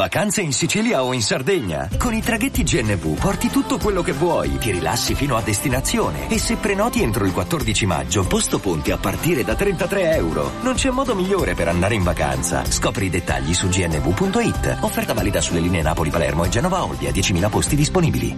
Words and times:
Vacanze 0.00 0.40
in 0.40 0.54
Sicilia 0.54 1.04
o 1.04 1.12
in 1.12 1.20
Sardegna. 1.20 1.86
Con 1.98 2.14
i 2.14 2.22
traghetti 2.22 2.62
GNV 2.62 3.20
porti 3.20 3.48
tutto 3.48 3.76
quello 3.76 4.00
che 4.00 4.12
vuoi, 4.12 4.56
ti 4.56 4.70
rilassi 4.70 5.14
fino 5.14 5.36
a 5.36 5.42
destinazione 5.42 6.30
e 6.30 6.38
se 6.38 6.56
prenoti 6.56 7.02
entro 7.02 7.26
il 7.26 7.34
14 7.34 7.84
maggio, 7.84 8.26
posto 8.26 8.58
ponti 8.60 8.92
a 8.92 8.96
partire 8.96 9.44
da 9.44 9.54
33 9.54 10.14
euro. 10.14 10.52
Non 10.62 10.72
c'è 10.72 10.88
modo 10.88 11.14
migliore 11.14 11.52
per 11.52 11.68
andare 11.68 11.96
in 11.96 12.02
vacanza. 12.02 12.64
Scopri 12.64 13.04
i 13.04 13.10
dettagli 13.10 13.52
su 13.52 13.68
gnv.it. 13.68 14.78
Offerta 14.80 15.12
valida 15.12 15.42
sulle 15.42 15.60
linee 15.60 15.82
Napoli-Palermo 15.82 16.44
e 16.44 16.48
Genova-Olbia, 16.48 17.10
10.000 17.10 17.50
posti 17.50 17.76
disponibili. 17.76 18.36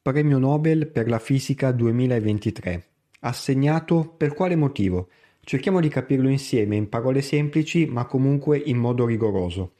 Premio 0.00 0.38
Nobel 0.38 0.90
per 0.90 1.06
la 1.06 1.18
fisica 1.18 1.70
2023. 1.70 2.86
Assegnato 3.20 4.14
per 4.16 4.32
quale 4.32 4.56
motivo? 4.56 5.08
Cerchiamo 5.48 5.80
di 5.80 5.88
capirlo 5.88 6.28
insieme 6.28 6.76
in 6.76 6.90
parole 6.90 7.22
semplici 7.22 7.86
ma 7.86 8.04
comunque 8.04 8.58
in 8.58 8.76
modo 8.76 9.06
rigoroso. 9.06 9.76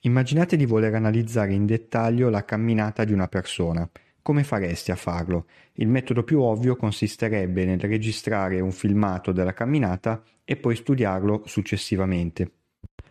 Immaginate 0.00 0.56
di 0.56 0.66
voler 0.66 0.96
analizzare 0.96 1.52
in 1.52 1.64
dettaglio 1.64 2.28
la 2.28 2.44
camminata 2.44 3.04
di 3.04 3.12
una 3.12 3.28
persona. 3.28 3.88
Come 4.20 4.42
fareste 4.42 4.90
a 4.90 4.96
farlo? 4.96 5.46
Il 5.74 5.86
metodo 5.86 6.24
più 6.24 6.40
ovvio 6.40 6.74
consisterebbe 6.74 7.64
nel 7.64 7.78
registrare 7.78 8.58
un 8.58 8.72
filmato 8.72 9.30
della 9.30 9.52
camminata 9.52 10.20
e 10.42 10.56
poi 10.56 10.74
studiarlo 10.74 11.44
successivamente. 11.46 12.50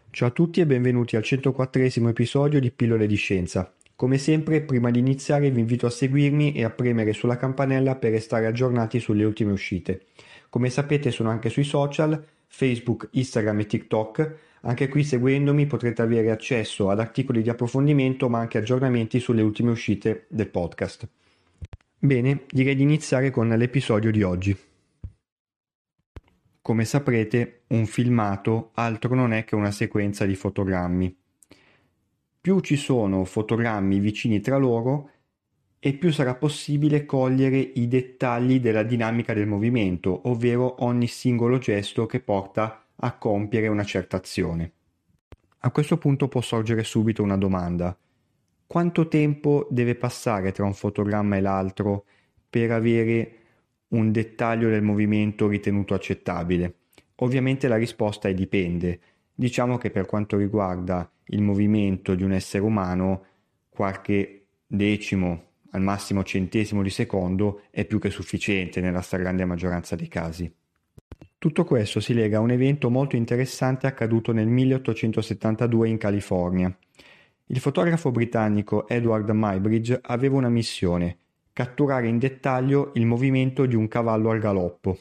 Ciao 0.10 0.28
a 0.28 0.32
tutti 0.32 0.60
e 0.60 0.66
benvenuti 0.66 1.16
al 1.16 1.24
104 1.24 1.82
episodio 2.10 2.60
di 2.60 2.72
Pillole 2.72 3.08
di 3.08 3.16
Scienza. 3.16 3.74
Come 3.96 4.18
sempre, 4.18 4.62
prima 4.62 4.92
di 4.92 5.00
iniziare 5.00 5.50
vi 5.50 5.60
invito 5.62 5.86
a 5.86 5.92
seguirmi 5.92 6.52
e 6.54 6.66
a 6.66 6.72
premere 6.72 7.14
sulla 7.14 7.38
campanella 7.38 7.96
per 7.96 8.12
restare 8.12 8.48
aggiornati 8.48 9.00
sulle 9.00 9.24
ultime 9.24 9.54
uscite. 9.54 10.08
Come 10.52 10.70
sapete 10.70 11.12
sono 11.12 11.30
anche 11.30 11.48
sui 11.48 11.64
social, 11.64 12.22
Facebook, 12.48 13.08
Instagram 13.12 13.62
e 13.62 13.66
TikTok. 13.68 14.36
Anche 14.64 14.90
qui 14.90 15.06
seguendomi 15.06 15.66
potrete 15.66 16.02
avere 16.02 16.30
accesso 16.30 16.90
ad 16.90 17.00
articoli 17.00 17.42
di 17.42 17.50
approfondimento 17.50 18.28
ma 18.28 18.40
anche 18.40 18.58
aggiornamenti 18.58 19.22
sulle 19.22 19.44
ultime 19.44 19.72
uscite 19.72 20.26
del 20.28 20.50
podcast. 20.50 21.08
Bene, 21.98 22.44
direi 22.50 22.76
di 22.76 22.84
iniziare 22.84 23.32
con 23.32 23.48
l'episodio 23.48 24.12
di 24.12 24.24
oggi. 24.24 24.58
Come 26.62 26.84
saprete, 26.84 27.62
un 27.68 27.86
filmato 27.86 28.72
altro 28.74 29.16
non 29.16 29.32
è 29.32 29.46
che 29.46 29.56
una 29.56 29.72
sequenza 29.72 30.26
di 30.26 30.36
fotogrammi. 30.36 31.16
Più 32.42 32.60
ci 32.60 32.76
sono 32.76 33.24
fotogrammi 33.24 34.00
vicini 34.00 34.42
tra 34.42 34.58
loro, 34.58 35.12
e 35.84 35.94
più 35.94 36.12
sarà 36.12 36.36
possibile 36.36 37.08
cogliere 37.08 37.58
i 37.58 37.88
dettagli 37.88 38.60
della 38.60 38.84
dinamica 38.84 39.34
del 39.34 39.48
movimento, 39.48 40.30
ovvero 40.30 40.84
ogni 40.84 41.08
singolo 41.08 41.58
gesto 41.58 42.06
che 42.06 42.20
porta 42.20 42.86
a 42.96 43.18
compiere 43.18 43.68
una 43.68 43.84
certa 43.84 44.18
azione. 44.18 44.74
A 45.62 45.72
questo 45.72 45.98
punto 45.98 46.28
può 46.28 46.40
sorgere 46.40 46.84
subito 46.84 47.24
una 47.24 47.36
domanda. 47.36 47.98
Quanto 48.68 49.08
tempo 49.08 49.68
deve 49.72 49.96
passare 49.96 50.52
tra 50.52 50.66
un 50.66 50.76
fotogramma 50.76 51.38
e 51.38 51.42
l'altro 51.42 52.06
per 52.48 52.72
avere 52.72 53.38
un 53.88 54.12
dettaglio 54.12 54.70
del 54.70 54.84
movimento 54.84 55.48
ritenuto 55.48 55.96
accettabile? 55.96 56.76
Ovviamente 57.16 57.68
la 57.68 57.78
risposta 57.78 58.30
è 58.30 58.36
dipende. 58.36 59.00
Diciamo 59.34 59.80
che 59.80 59.90
per 59.90 60.06
quanto 60.06 60.38
riguarda 60.38 61.12
il 61.30 61.42
movimento 61.42 62.14
di 62.14 62.22
un 62.22 62.34
essere 62.34 62.64
umano, 62.64 63.26
qualche 63.68 64.46
decimo, 64.68 65.50
al 65.72 65.82
massimo 65.82 66.24
centesimo 66.24 66.82
di 66.82 66.90
secondo 66.90 67.64
è 67.70 67.86
più 67.86 68.00
che 68.00 68.10
sufficiente 68.10 68.82
nella 68.82 69.02
stragrande 69.02 69.46
maggioranza 69.46 69.96
dei 69.96 70.08
casi. 70.08 70.54
Tutto 71.38 71.64
questo 71.64 72.00
si 72.00 72.14
lega 72.14 72.38
a 72.38 72.42
un 72.42 72.52
evento 72.52 72.90
molto 72.90 73.16
interessante 73.16 73.88
accaduto 73.88 74.32
nel 74.32 74.48
1872 74.48 75.90
in 75.90 75.98
California. 75.98 76.78
Il 77.48 77.60
fotografo 77.60 78.12
britannico 78.12 78.88
Edward 78.88 79.30
Muybridge 79.30 80.00
aveva 80.04 80.38
una 80.38 80.50
missione, 80.50 81.18
catturare 81.52 82.08
in 82.08 82.20
dettaglio 82.20 82.92
il 82.94 83.06
movimento 83.06 83.66
di 83.66 83.76
un 83.76 83.88
cavallo 83.88 84.30
al 84.30 84.40
galoppo. 84.40 84.98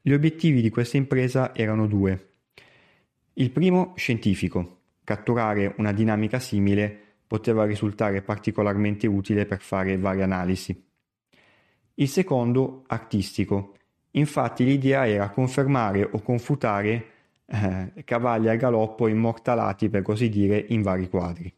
Gli 0.00 0.12
obiettivi 0.12 0.60
di 0.60 0.70
questa 0.70 0.96
impresa 0.96 1.54
erano 1.54 1.86
due. 1.86 2.32
Il 3.34 3.50
primo 3.50 3.94
scientifico, 3.96 4.80
catturare 5.02 5.74
una 5.78 5.92
dinamica 5.92 6.38
simile 6.38 7.07
poteva 7.28 7.64
risultare 7.66 8.22
particolarmente 8.22 9.06
utile 9.06 9.46
per 9.46 9.60
fare 9.60 9.98
varie 9.98 10.22
analisi. 10.24 10.84
Il 11.94 12.08
secondo, 12.08 12.84
artistico. 12.86 13.74
Infatti 14.12 14.64
l'idea 14.64 15.06
era 15.06 15.28
confermare 15.30 16.08
o 16.10 16.20
confutare 16.22 17.06
eh, 17.44 17.92
cavalli 18.04 18.48
al 18.48 18.56
galoppo 18.56 19.06
immortalati, 19.08 19.90
per 19.90 20.02
così 20.02 20.28
dire, 20.28 20.64
in 20.68 20.82
vari 20.82 21.08
quadri. 21.08 21.54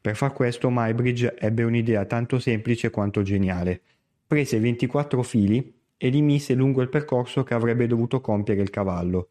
Per 0.00 0.16
far 0.16 0.34
questo 0.34 0.68
Mybridge 0.70 1.34
ebbe 1.38 1.62
un'idea 1.62 2.04
tanto 2.04 2.38
semplice 2.38 2.90
quanto 2.90 3.22
geniale. 3.22 3.80
Prese 4.26 4.60
24 4.60 5.22
fili 5.22 5.80
e 5.96 6.08
li 6.10 6.20
mise 6.20 6.52
lungo 6.52 6.82
il 6.82 6.90
percorso 6.90 7.42
che 7.42 7.54
avrebbe 7.54 7.86
dovuto 7.86 8.20
compiere 8.20 8.60
il 8.60 8.68
cavallo. 8.68 9.30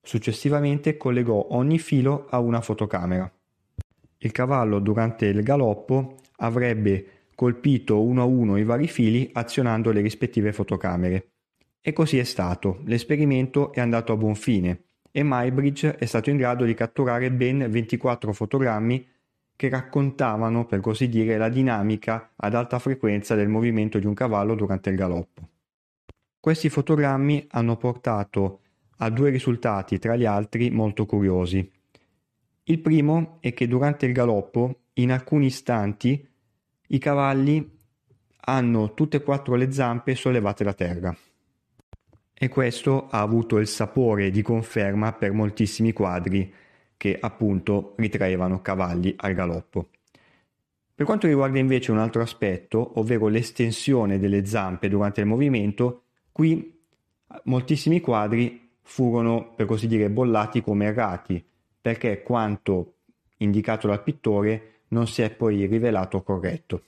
Successivamente 0.00 0.96
collegò 0.96 1.48
ogni 1.50 1.78
filo 1.78 2.26
a 2.30 2.38
una 2.38 2.62
fotocamera. 2.62 3.30
Il 4.18 4.32
cavallo 4.32 4.80
durante 4.80 5.26
il 5.26 5.42
galoppo 5.42 6.16
avrebbe 6.36 7.06
colpito 7.34 8.02
uno 8.02 8.22
a 8.22 8.24
uno 8.24 8.56
i 8.56 8.64
vari 8.64 8.88
fili 8.88 9.30
azionando 9.32 9.92
le 9.92 10.00
rispettive 10.00 10.52
fotocamere. 10.52 11.28
E 11.80 11.92
così 11.92 12.18
è 12.18 12.24
stato, 12.24 12.80
l'esperimento 12.84 13.72
è 13.72 13.80
andato 13.80 14.12
a 14.12 14.16
buon 14.16 14.34
fine 14.34 14.82
e 15.10 15.22
Mybridge 15.24 15.96
è 15.96 16.04
stato 16.04 16.30
in 16.30 16.36
grado 16.36 16.64
di 16.64 16.74
catturare 16.74 17.30
ben 17.30 17.66
24 17.70 18.32
fotogrammi 18.32 19.06
che 19.54 19.68
raccontavano, 19.68 20.66
per 20.66 20.80
così 20.80 21.08
dire, 21.08 21.36
la 21.36 21.48
dinamica 21.48 22.32
ad 22.36 22.54
alta 22.54 22.78
frequenza 22.78 23.34
del 23.34 23.48
movimento 23.48 23.98
di 23.98 24.06
un 24.06 24.14
cavallo 24.14 24.54
durante 24.54 24.90
il 24.90 24.96
galoppo. 24.96 25.48
Questi 26.38 26.68
fotogrammi 26.68 27.46
hanno 27.50 27.76
portato 27.76 28.60
a 28.98 29.10
due 29.10 29.30
risultati, 29.30 29.98
tra 29.98 30.14
gli 30.14 30.24
altri, 30.24 30.70
molto 30.70 31.06
curiosi. 31.06 31.68
Il 32.70 32.80
primo 32.80 33.38
è 33.40 33.54
che 33.54 33.66
durante 33.66 34.04
il 34.04 34.12
galoppo, 34.12 34.80
in 34.94 35.10
alcuni 35.10 35.46
istanti, 35.46 36.28
i 36.88 36.98
cavalli 36.98 37.76
hanno 38.40 38.92
tutte 38.92 39.16
e 39.16 39.22
quattro 39.22 39.54
le 39.54 39.72
zampe 39.72 40.14
sollevate 40.14 40.64
da 40.64 40.74
terra. 40.74 41.16
E 42.34 42.48
questo 42.48 43.08
ha 43.08 43.22
avuto 43.22 43.56
il 43.56 43.66
sapore 43.68 44.30
di 44.30 44.42
conferma 44.42 45.14
per 45.14 45.32
moltissimi 45.32 45.94
quadri 45.94 46.52
che 46.98 47.16
appunto 47.18 47.94
ritraevano 47.96 48.60
cavalli 48.60 49.14
al 49.16 49.32
galoppo. 49.32 49.88
Per 50.94 51.06
quanto 51.06 51.26
riguarda 51.26 51.58
invece 51.58 51.90
un 51.90 51.98
altro 51.98 52.20
aspetto, 52.20 52.98
ovvero 52.98 53.28
l'estensione 53.28 54.18
delle 54.18 54.44
zampe 54.44 54.90
durante 54.90 55.22
il 55.22 55.26
movimento, 55.26 56.02
qui 56.32 56.78
moltissimi 57.44 58.00
quadri 58.00 58.72
furono, 58.82 59.54
per 59.54 59.64
così 59.64 59.86
dire, 59.86 60.10
bollati 60.10 60.60
come 60.60 60.84
errati, 60.84 61.42
perché 61.80 62.22
quanto 62.22 62.94
indicato 63.38 63.86
dal 63.86 64.02
pittore 64.02 64.82
non 64.88 65.06
si 65.06 65.22
è 65.22 65.30
poi 65.30 65.66
rivelato 65.66 66.22
corretto. 66.22 66.82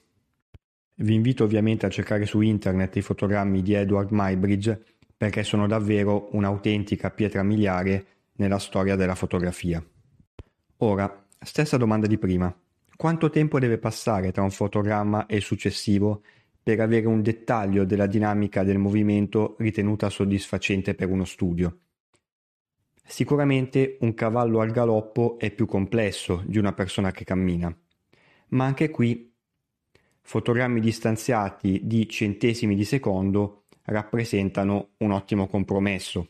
Vi 0.95 1.15
invito 1.15 1.45
ovviamente 1.45 1.87
a 1.87 1.91
cercare 1.91 2.27
su 2.27 2.41
internet 2.41 2.97
i 2.97 3.03
fotogrammi 3.03 3.63
di 3.63 3.73
Edward 3.73 4.11
Muybridge 4.11 4.83
perché 5.17 5.43
sono 5.43 5.67
davvero 5.67 6.29
un'autentica 6.33 7.11
pietra 7.11 7.43
miliare 7.43 8.07
nella 8.37 8.59
storia 8.59 8.97
della 8.97 9.15
fotografia. 9.15 9.85
Ora, 10.79 11.27
stessa 11.39 11.77
domanda 11.77 12.07
di 12.07 12.19
prima. 12.19 12.55
Quanto 12.97 13.31
tempo 13.31 13.59
deve 13.59 13.79
passare 13.79 14.33
tra 14.33 14.43
un 14.43 14.51
fotogramma 14.51 15.27
e 15.27 15.37
il 15.37 15.43
successivo 15.43 16.23
per 16.63 16.81
avere 16.81 17.07
un 17.07 17.23
dettaglio 17.23 17.85
della 17.85 18.07
dinamica 18.07 18.63
del 18.63 18.79
movimento 18.79 19.57
ritenuta 19.59 20.11
soddisfacente 20.11 20.95
per 20.95 21.09
uno 21.09 21.25
studio? 21.25 21.79
Sicuramente 23.05 23.99
un 24.01 24.15
cavallo 24.15 24.61
al 24.61 24.71
galoppo 24.71 25.39
è 25.39 25.51
più 25.51 25.67
complesso 25.67 26.43
di 26.47 26.59
una 26.59 26.73
persona 26.73 27.11
che 27.11 27.25
cammina, 27.25 27.77
ma 28.49 28.65
anche 28.65 28.91
qui 28.91 29.33
fotogrammi 30.23 30.81
distanziati 30.81 31.81
di 31.85 32.09
centesimi 32.09 32.77
di 32.77 32.85
secondo 32.85 33.65
rappresentano 33.85 34.91
un 34.99 35.11
ottimo 35.11 35.49
compromesso. 35.49 36.29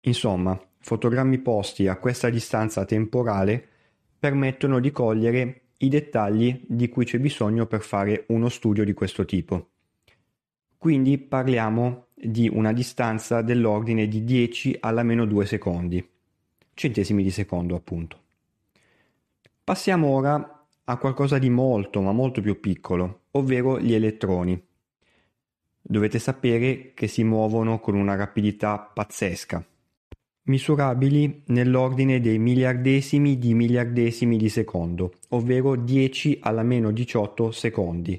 Insomma, 0.00 0.60
fotogrammi 0.80 1.38
posti 1.38 1.86
a 1.86 1.96
questa 1.96 2.30
distanza 2.30 2.84
temporale 2.84 3.68
permettono 4.18 4.80
di 4.80 4.90
cogliere 4.90 5.62
i 5.78 5.88
dettagli 5.88 6.64
di 6.66 6.88
cui 6.88 7.04
c'è 7.04 7.20
bisogno 7.20 7.66
per 7.66 7.82
fare 7.82 8.24
uno 8.28 8.48
studio 8.48 8.84
di 8.84 8.94
questo 8.94 9.24
tipo. 9.24 9.68
Quindi 10.76 11.18
parliamo 11.18 12.07
di 12.20 12.48
una 12.52 12.72
distanza 12.72 13.42
dell'ordine 13.42 14.08
di 14.08 14.24
10 14.24 14.78
alla 14.80 15.02
meno 15.02 15.24
2 15.24 15.46
secondi, 15.46 16.06
centesimi 16.74 17.22
di 17.22 17.30
secondo 17.30 17.76
appunto. 17.76 18.18
Passiamo 19.62 20.08
ora 20.08 20.66
a 20.84 20.96
qualcosa 20.96 21.38
di 21.38 21.50
molto 21.50 22.00
ma 22.00 22.12
molto 22.12 22.40
più 22.40 22.58
piccolo, 22.58 23.22
ovvero 23.32 23.78
gli 23.78 23.92
elettroni. 23.92 24.60
Dovete 25.80 26.18
sapere 26.18 26.92
che 26.94 27.06
si 27.06 27.22
muovono 27.22 27.78
con 27.78 27.94
una 27.94 28.14
rapidità 28.14 28.78
pazzesca. 28.78 29.64
misurabili 30.44 31.42
nell'ordine 31.48 32.20
dei 32.20 32.38
miliardesimi 32.38 33.38
di 33.38 33.52
miliardesimi 33.52 34.38
di 34.38 34.48
secondo, 34.48 35.12
ovvero 35.28 35.76
10 35.76 36.38
alla 36.40 36.62
meno 36.62 36.90
18 36.90 37.50
secondi, 37.50 38.18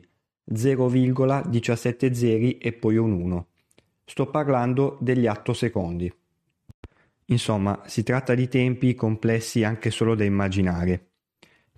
0,17 0.52 2.12
zeri 2.12 2.58
e 2.60 2.74
poi 2.74 2.98
un 2.98 3.12
1. 3.14 3.48
Sto 4.10 4.26
parlando 4.26 4.98
degli 5.00 5.28
attosecondi. 5.28 6.12
Insomma, 7.26 7.84
si 7.86 8.02
tratta 8.02 8.34
di 8.34 8.48
tempi 8.48 8.96
complessi 8.96 9.64
anche 9.64 9.92
solo 9.92 10.16
da 10.16 10.24
immaginare. 10.24 11.10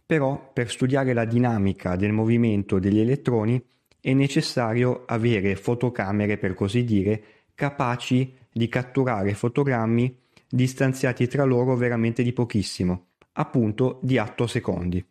Però 0.06 0.50
per 0.54 0.72
studiare 0.72 1.12
la 1.12 1.26
dinamica 1.26 1.98
del 1.98 2.14
movimento 2.14 2.80
degli 2.80 3.02
elettroni 3.02 3.62
è 4.00 4.14
necessario 4.14 5.04
avere 5.08 5.58
fotocamere, 5.58 6.38
per 6.38 6.54
così 6.54 6.86
dire, 6.86 7.22
capaci 7.54 8.34
di 8.50 8.70
catturare 8.70 9.34
fotogrammi 9.34 10.18
distanziati 10.48 11.28
tra 11.28 11.44
loro 11.44 11.76
veramente 11.76 12.24
di 12.24 12.32
pochissimo, 12.32 13.08
appunto 13.34 14.00
di 14.02 14.18
attosecondi. 14.18 15.06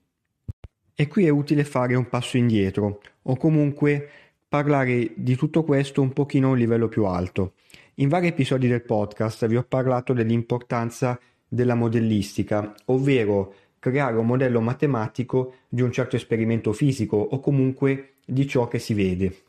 E 0.95 1.07
qui 1.07 1.27
è 1.27 1.29
utile 1.29 1.65
fare 1.65 1.95
un 1.97 2.09
passo 2.09 2.39
indietro, 2.39 3.03
o 3.25 3.37
comunque 3.37 4.09
parlare 4.51 5.13
di 5.15 5.37
tutto 5.37 5.63
questo 5.63 6.03
un 6.03 6.13
pochino 6.13 6.49
a 6.49 6.51
un 6.51 6.59
livello 6.59 6.89
più 6.89 7.05
alto. 7.05 7.53
In 7.95 8.09
vari 8.09 8.27
episodi 8.27 8.67
del 8.67 8.83
podcast 8.83 9.47
vi 9.47 9.57
ho 9.57 9.63
parlato 9.63 10.13
dell'importanza 10.13 11.21
della 11.47 11.77
modellistica, 11.77 12.75
ovvero 12.87 13.55
creare 13.79 14.17
un 14.17 14.27
modello 14.27 14.61
matematico 14.61 15.55
di 15.69 15.83
un 15.83 15.93
certo 15.93 16.17
esperimento 16.17 16.73
fisico 16.73 17.17
o 17.17 17.39
comunque 17.39 18.15
di 18.27 18.45
ciò 18.49 18.67
che 18.67 18.81
si 18.81 18.93
vede. 18.93 19.43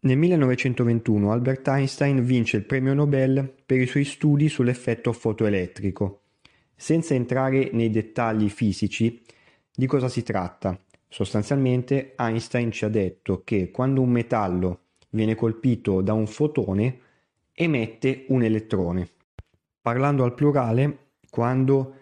Nel 0.00 0.18
1921 0.18 1.32
Albert 1.32 1.66
Einstein 1.68 2.22
vince 2.22 2.58
il 2.58 2.64
premio 2.64 2.92
Nobel 2.92 3.50
per 3.64 3.80
i 3.80 3.86
suoi 3.86 4.04
studi 4.04 4.50
sull'effetto 4.50 5.10
fotoelettrico. 5.14 6.20
Senza 6.76 7.14
entrare 7.14 7.70
nei 7.72 7.88
dettagli 7.88 8.50
fisici, 8.50 9.22
di 9.74 9.86
cosa 9.86 10.10
si 10.10 10.22
tratta? 10.22 10.78
Sostanzialmente 11.16 12.12
Einstein 12.14 12.70
ci 12.70 12.84
ha 12.84 12.90
detto 12.90 13.40
che 13.42 13.70
quando 13.70 14.02
un 14.02 14.10
metallo 14.10 14.80
viene 15.08 15.34
colpito 15.34 16.02
da 16.02 16.12
un 16.12 16.26
fotone 16.26 17.00
emette 17.54 18.26
un 18.28 18.42
elettrone. 18.42 19.08
Parlando 19.80 20.24
al 20.24 20.34
plurale, 20.34 21.12
quando 21.30 21.94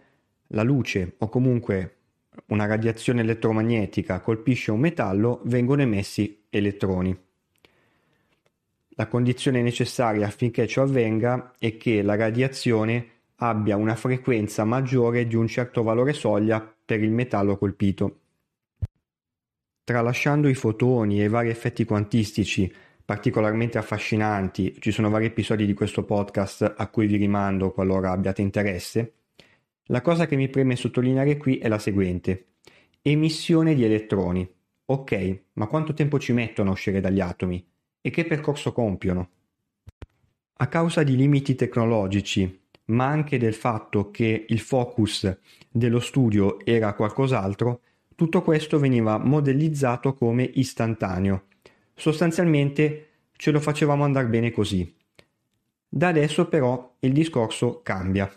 la 0.49 0.65
luce 0.65 1.15
o 1.17 1.29
comunque 1.29 1.99
una 2.47 2.67
radiazione 2.67 3.21
elettromagnetica 3.21 4.21
colpisce 4.21 4.73
un 4.73 4.81
metallo 4.81 5.43
vengono 5.45 5.83
emessi 5.83 6.47
elettroni. 6.51 7.17
La 8.97 9.07
condizione 9.07 9.63
necessaria 9.63 10.27
affinché 10.27 10.67
ciò 10.67 10.83
avvenga 10.83 11.53
è 11.61 11.77
che 11.77 12.03
la 12.03 12.17
radiazione 12.17 13.11
abbia 13.37 13.77
una 13.77 13.95
frequenza 13.95 14.65
maggiore 14.65 15.29
di 15.29 15.37
un 15.37 15.47
certo 15.47 15.85
valore 15.85 16.15
soglia 16.15 16.75
per 16.85 17.01
il 17.01 17.13
metallo 17.13 17.57
colpito. 17.57 18.19
Tralasciando 19.85 20.49
i 20.49 20.55
fotoni 20.55 21.21
e 21.21 21.25
i 21.25 21.29
vari 21.29 21.51
effetti 21.51 21.85
quantistici 21.85 22.73
particolarmente 23.05 23.77
affascinanti, 23.77 24.77
ci 24.81 24.91
sono 24.91 25.11
vari 25.11 25.27
episodi 25.27 25.67
di 25.67 25.75
questo 25.75 26.05
podcast 26.05 26.75
a 26.77 26.89
cui 26.89 27.07
vi 27.07 27.17
rimando 27.17 27.71
qualora 27.71 28.11
abbiate 28.11 28.41
interesse, 28.41 29.13
la 29.89 30.01
cosa 30.01 30.27
che 30.27 30.37
mi 30.37 30.49
preme 30.49 30.75
sottolineare 30.75 31.37
qui 31.37 31.59
è 31.59 31.69
la 31.69 31.79
seguente. 31.79 32.47
Emissione 33.03 33.75
di 33.75 33.85
elettroni. 33.85 34.51
Ok, 34.87 35.41
ma 35.55 35.67
quanto 35.67 35.93
tempo 35.93 36.19
ci 36.19 36.33
mettono 36.33 36.71
a 36.71 36.73
uscire 36.73 37.01
dagli 37.01 37.21
atomi? 37.21 37.63
e 38.07 38.11
che 38.11 38.27
percorso 38.27 38.73
compiono. 38.75 39.31
A 40.59 40.69
causa 40.69 41.03
di 41.03 41.17
limiti 41.17 41.55
tecnologici, 41.55 42.67
ma 42.87 43.07
anche 43.07 43.39
del 43.39 43.55
fatto 43.55 44.11
che 44.11 44.45
il 44.47 44.61
focus 44.61 45.39
dello 45.71 46.01
studio 46.01 46.63
era 46.67 46.93
qualcos'altro, 46.93 47.81
tutto 48.15 48.43
questo 48.43 48.79
veniva 48.79 49.19
modellizzato 49.19 50.15
come 50.15 50.43
istantaneo. 50.55 51.45
Sostanzialmente 51.95 53.09
ce 53.37 53.51
lo 53.51 53.61
facevamo 53.61 54.05
andare 54.05 54.27
bene 54.27 54.51
così. 54.51 54.95
Da 55.89 56.09
adesso 56.09 56.49
però 56.49 56.97
il 57.01 57.13
discorso 57.13 57.81
cambia. 57.83 58.31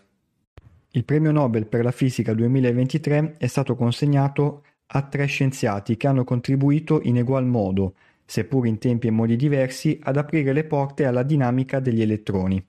Il 0.91 1.05
premio 1.05 1.31
Nobel 1.31 1.67
per 1.67 1.83
la 1.83 1.91
fisica 1.91 2.33
2023 2.33 3.35
è 3.37 3.47
stato 3.47 3.75
consegnato 3.75 4.63
a 4.87 5.01
tre 5.03 5.25
scienziati 5.25 5.97
che 5.97 6.07
hanno 6.07 6.23
contribuito 6.23 7.01
in 7.03 7.17
egual 7.17 7.45
modo 7.45 7.93
seppur 8.27 8.67
in 8.67 8.77
tempi 8.77 9.07
e 9.07 9.11
modi 9.11 9.37
diversi, 9.37 9.97
ad 10.03 10.17
aprire 10.17 10.51
le 10.51 10.65
porte 10.65 11.05
alla 11.05 11.23
dinamica 11.23 11.79
degli 11.79 12.01
elettroni. 12.01 12.63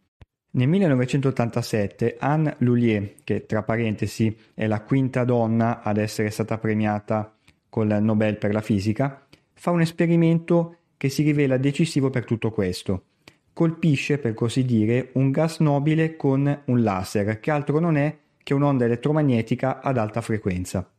Nel 0.59 0.67
1987 0.67 2.17
Anne 2.19 2.57
Lullier, 2.59 3.15
che 3.23 3.47
tra 3.47 3.63
parentesi 3.63 4.37
è 4.55 4.67
la 4.67 4.81
quinta 4.81 5.23
donna 5.23 5.83
ad 5.83 5.99
essere 5.99 6.31
stata 6.31 6.59
premiata 6.59 7.33
col 7.69 7.97
Nobel 8.01 8.39
per 8.39 8.53
la 8.53 8.61
fisica, 8.61 9.25
fa 9.53 9.71
un 9.71 9.83
esperimento 9.83 10.79
che 10.97 11.11
si 11.11 11.23
rivela 11.23 11.59
decisivo 11.59 12.11
per 12.11 12.25
tutto 12.25 12.51
questo. 12.51 13.05
Colpisce, 13.53 14.19
per 14.19 14.35
così 14.35 14.65
dire, 14.65 15.11
un 15.13 15.31
gas 15.31 15.61
nobile 15.61 16.17
con 16.17 16.63
un 16.65 16.83
laser, 16.83 17.39
che 17.39 17.53
altro 17.53 17.79
non 17.79 17.97
è 17.97 18.19
che 18.43 18.53
un'onda 18.53 18.85
elettromagnetica 18.85 19.81
ad 19.81 19.97
alta 19.97 20.21
frequenza. 20.21 20.91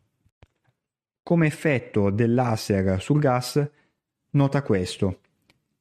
Come 1.21 1.47
effetto 1.47 2.11
del 2.11 2.33
laser 2.33 3.01
sul 3.01 3.19
gas 3.19 3.69
Nota 4.31 4.61
questo. 4.61 5.19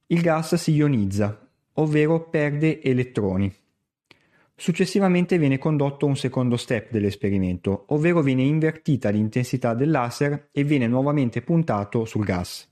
Il 0.09 0.21
gas 0.21 0.57
si 0.57 0.73
ionizza, 0.73 1.49
ovvero 1.75 2.29
perde 2.29 2.83
elettroni. 2.83 3.55
Successivamente 4.61 5.39
viene 5.39 5.57
condotto 5.57 6.05
un 6.05 6.17
secondo 6.17 6.57
step 6.57 6.91
dell'esperimento, 6.91 7.85
ovvero 7.91 8.23
viene 8.23 8.43
invertita 8.43 9.09
l'intensità 9.09 9.73
del 9.73 9.89
laser 9.89 10.49
e 10.51 10.65
viene 10.65 10.89
nuovamente 10.89 11.43
puntato 11.43 12.05
sul 12.05 12.25
gas. 12.25 12.69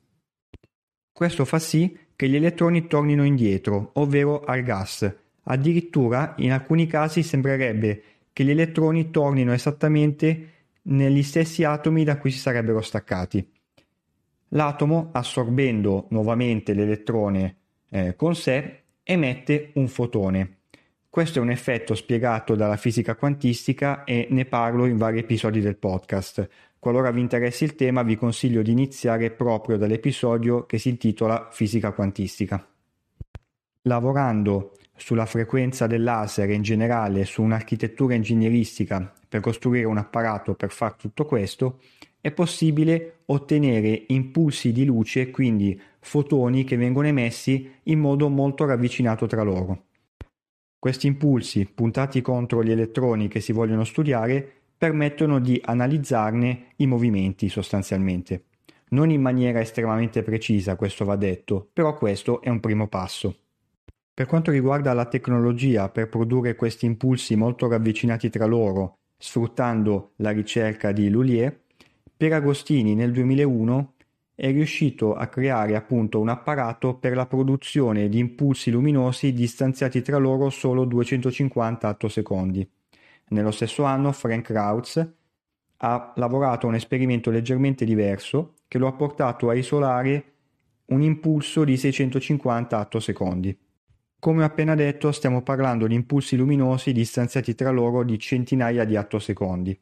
Questo 1.12 1.44
fa 1.44 1.60
sì 1.60 1.96
che 2.16 2.28
gli 2.28 2.34
elettroni 2.34 2.88
tornino 2.88 3.24
indietro, 3.24 3.92
ovvero 3.94 4.42
al 4.42 4.64
gas. 4.64 5.08
Addirittura 5.44 6.34
in 6.38 6.50
alcuni 6.50 6.88
casi 6.88 7.22
sembrerebbe 7.22 8.02
che 8.32 8.42
gli 8.42 8.50
elettroni 8.50 9.12
tornino 9.12 9.52
esattamente 9.52 10.54
negli 10.82 11.22
stessi 11.22 11.62
atomi 11.62 12.02
da 12.02 12.18
cui 12.18 12.32
si 12.32 12.38
sarebbero 12.40 12.80
staccati. 12.80 13.48
L'atomo, 14.48 15.10
assorbendo 15.12 16.08
nuovamente 16.10 16.74
l'elettrone 16.74 17.56
eh, 17.90 18.16
con 18.16 18.34
sé, 18.34 18.82
emette 19.04 19.70
un 19.74 19.86
fotone. 19.86 20.55
Questo 21.16 21.38
è 21.38 21.42
un 21.42 21.48
effetto 21.48 21.94
spiegato 21.94 22.54
dalla 22.54 22.76
fisica 22.76 23.16
quantistica 23.16 24.04
e 24.04 24.26
ne 24.28 24.44
parlo 24.44 24.84
in 24.84 24.98
vari 24.98 25.18
episodi 25.18 25.62
del 25.62 25.78
podcast. 25.78 26.46
Qualora 26.78 27.10
vi 27.10 27.22
interessi 27.22 27.64
il 27.64 27.74
tema 27.74 28.02
vi 28.02 28.16
consiglio 28.16 28.60
di 28.60 28.72
iniziare 28.72 29.30
proprio 29.30 29.78
dall'episodio 29.78 30.66
che 30.66 30.76
si 30.76 30.90
intitola 30.90 31.48
Fisica 31.50 31.92
quantistica. 31.92 32.68
Lavorando 33.84 34.72
sulla 34.94 35.24
frequenza 35.24 35.86
del 35.86 36.02
laser 36.02 36.50
in 36.50 36.60
generale 36.60 37.24
su 37.24 37.40
un'architettura 37.40 38.12
ingegneristica 38.12 39.10
per 39.26 39.40
costruire 39.40 39.86
un 39.86 39.96
apparato 39.96 40.52
per 40.52 40.70
fare 40.70 40.96
tutto 40.98 41.24
questo, 41.24 41.80
è 42.20 42.30
possibile 42.30 43.20
ottenere 43.24 44.04
impulsi 44.08 44.70
di 44.70 44.84
luce, 44.84 45.30
quindi 45.30 45.80
fotoni 45.98 46.64
che 46.64 46.76
vengono 46.76 47.06
emessi 47.06 47.72
in 47.84 48.00
modo 48.00 48.28
molto 48.28 48.66
ravvicinato 48.66 49.26
tra 49.26 49.40
loro. 49.42 49.85
Questi 50.78 51.06
impulsi, 51.06 51.64
puntati 51.66 52.20
contro 52.20 52.62
gli 52.62 52.70
elettroni 52.70 53.28
che 53.28 53.40
si 53.40 53.52
vogliono 53.52 53.84
studiare, 53.84 54.52
permettono 54.76 55.40
di 55.40 55.60
analizzarne 55.64 56.72
i 56.76 56.86
movimenti 56.86 57.48
sostanzialmente. 57.48 58.44
Non 58.88 59.10
in 59.10 59.20
maniera 59.20 59.60
estremamente 59.60 60.22
precisa, 60.22 60.76
questo 60.76 61.04
va 61.04 61.16
detto, 61.16 61.68
però 61.72 61.96
questo 61.96 62.40
è 62.40 62.50
un 62.50 62.60
primo 62.60 62.86
passo. 62.86 63.36
Per 64.14 64.26
quanto 64.26 64.50
riguarda 64.50 64.92
la 64.92 65.06
tecnologia 65.06 65.88
per 65.88 66.08
produrre 66.08 66.54
questi 66.54 66.86
impulsi 66.86 67.34
molto 67.36 67.68
ravvicinati 67.68 68.30
tra 68.30 68.46
loro, 68.46 68.98
sfruttando 69.18 70.12
la 70.16 70.30
ricerca 70.30 70.92
di 70.92 71.10
Lullier, 71.10 71.60
per 72.16 72.32
Agostini 72.32 72.94
nel 72.94 73.12
2001 73.12 73.94
è 74.38 74.52
riuscito 74.52 75.14
a 75.14 75.28
creare 75.28 75.74
appunto 75.76 76.20
un 76.20 76.28
apparato 76.28 76.94
per 76.94 77.16
la 77.16 77.24
produzione 77.24 78.10
di 78.10 78.18
impulsi 78.18 78.70
luminosi 78.70 79.32
distanziati 79.32 80.02
tra 80.02 80.18
loro 80.18 80.50
solo 80.50 80.84
250 80.84 81.88
attosecondi. 81.88 82.70
Nello 83.28 83.50
stesso 83.50 83.84
anno 83.84 84.12
Frank 84.12 84.50
Rautz 84.50 85.14
ha 85.78 86.12
lavorato 86.16 86.66
a 86.66 86.68
un 86.68 86.74
esperimento 86.74 87.30
leggermente 87.30 87.86
diverso 87.86 88.56
che 88.68 88.76
lo 88.76 88.88
ha 88.88 88.92
portato 88.92 89.48
a 89.48 89.54
isolare 89.54 90.32
un 90.86 91.00
impulso 91.00 91.64
di 91.64 91.78
650 91.78 92.78
attosecondi. 92.78 93.58
Come 94.18 94.44
appena 94.44 94.74
detto 94.74 95.12
stiamo 95.12 95.40
parlando 95.40 95.86
di 95.86 95.94
impulsi 95.94 96.36
luminosi 96.36 96.92
distanziati 96.92 97.54
tra 97.54 97.70
loro 97.70 98.04
di 98.04 98.18
centinaia 98.18 98.84
di 98.84 98.96
attosecondi. 98.96 99.78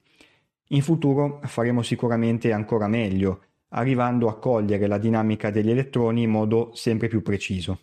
In 0.68 0.82
futuro 0.82 1.40
faremo 1.44 1.82
sicuramente 1.82 2.52
ancora 2.52 2.86
meglio, 2.86 3.42
arrivando 3.76 4.28
a 4.28 4.38
cogliere 4.38 4.86
la 4.86 4.98
dinamica 4.98 5.50
degli 5.50 5.70
elettroni 5.70 6.22
in 6.22 6.30
modo 6.30 6.70
sempre 6.74 7.08
più 7.08 7.22
preciso. 7.22 7.80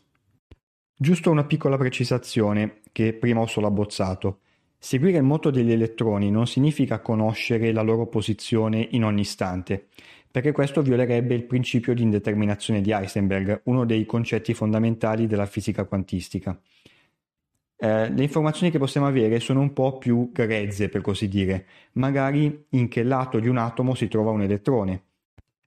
Giusto 0.96 1.32
una 1.32 1.46
piccola 1.46 1.78
precisazione 1.78 2.82
che 2.92 3.14
prima 3.14 3.42
ho 3.42 3.48
solo 3.48 3.68
abbozzato. 3.68 4.40
Seguire 4.78 5.18
il 5.18 5.24
moto 5.24 5.50
degli 5.50 5.72
elettroni 5.72 6.32
non 6.32 6.48
significa 6.48 7.00
conoscere 7.00 7.72
la 7.72 7.82
loro 7.82 8.08
posizione 8.08 8.88
in 8.92 9.04
ogni 9.04 9.22
istante, 9.22 9.88
perché 10.30 10.52
questo 10.52 10.82
violerebbe 10.82 11.34
il 11.34 11.44
principio 11.44 11.94
di 11.94 12.04
indeterminazione 12.04 12.82
di 12.82 12.92
Heisenberg, 12.92 13.62
uno 13.66 13.86
dei 13.86 14.06
concetti 14.06 14.54
fondamentali 14.54 15.28
della 15.28 15.46
fisica 15.46 15.86
quantistica. 15.86 16.60
Eh, 17.76 18.10
le 18.12 18.24
informazioni 18.24 18.72
che 18.72 18.78
possiamo 18.78 19.08
avere 19.08 19.40
sono 19.40 19.60
un 19.60 19.74
po' 19.74 19.98
più 19.98 20.32
grezze, 20.32 20.88
per 20.88 21.02
così 21.02 21.28
dire, 21.28 21.66
magari 21.94 22.66
in 22.70 22.88
che 22.88 23.04
lato 23.04 23.40
di 23.40 23.48
un 23.48 23.58
atomo 23.58 23.96
si 23.96 24.08
trova 24.08 24.30
un 24.32 24.44
elettrone. 24.44 25.04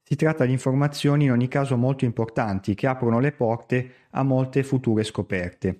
Si 0.07 0.17
tratta 0.17 0.45
di 0.45 0.53
informazioni 0.53 1.25
in 1.25 1.31
ogni 1.31 1.49
caso 1.49 1.79
molto 1.79 2.05
importanti 2.05 2.75
che 2.75 2.87
aprono 2.87 3.21
le 3.21 3.33
porte 3.33 3.93
a 4.11 4.23
molte 4.23 4.63
future 4.63 5.03
scoperte. 5.03 5.79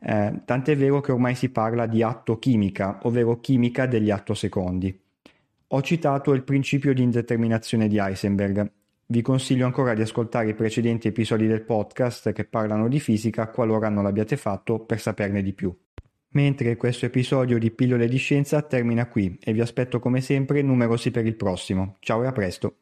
Eh, 0.00 0.40
tant'è 0.44 0.76
vero 0.76 1.00
che 1.00 1.12
ormai 1.12 1.36
si 1.36 1.48
parla 1.48 1.86
di 1.86 2.02
atto 2.02 2.40
chimica, 2.40 2.98
ovvero 3.04 3.38
chimica 3.38 3.86
degli 3.86 4.10
attosecondi. 4.10 5.00
Ho 5.68 5.80
citato 5.80 6.32
il 6.32 6.42
principio 6.42 6.92
di 6.92 7.02
indeterminazione 7.02 7.86
di 7.86 7.98
Heisenberg. 7.98 8.68
Vi 9.06 9.22
consiglio 9.22 9.64
ancora 9.64 9.94
di 9.94 10.02
ascoltare 10.02 10.48
i 10.48 10.54
precedenti 10.54 11.06
episodi 11.06 11.46
del 11.46 11.62
podcast 11.62 12.32
che 12.32 12.44
parlano 12.44 12.88
di 12.88 12.98
fisica 12.98 13.48
qualora 13.48 13.88
non 13.88 14.02
l'abbiate 14.02 14.36
fatto 14.36 14.80
per 14.80 14.98
saperne 14.98 15.40
di 15.40 15.52
più. 15.52 15.72
Mentre 16.30 16.76
questo 16.76 17.06
episodio 17.06 17.58
di 17.58 17.70
Pillole 17.70 18.08
di 18.08 18.16
Scienza 18.16 18.60
termina 18.62 19.06
qui 19.06 19.38
e 19.40 19.52
vi 19.52 19.60
aspetto 19.60 20.00
come 20.00 20.20
sempre 20.20 20.62
numerosi 20.62 21.12
per 21.12 21.26
il 21.26 21.36
prossimo. 21.36 21.96
Ciao 22.00 22.24
e 22.24 22.26
a 22.26 22.32
presto! 22.32 22.81